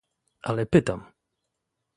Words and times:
Ale 0.41 0.65
pytam 0.65 1.13